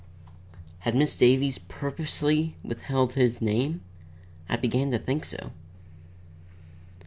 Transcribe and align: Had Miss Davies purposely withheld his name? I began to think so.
Had 0.79 0.95
Miss 0.95 1.15
Davies 1.15 1.59
purposely 1.59 2.55
withheld 2.63 3.13
his 3.13 3.39
name? 3.39 3.81
I 4.49 4.57
began 4.57 4.89
to 4.89 4.97
think 4.97 5.25
so. 5.25 5.51